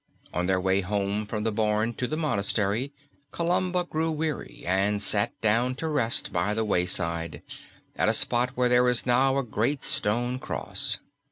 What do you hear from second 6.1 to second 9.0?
by the wayside, at a spot where there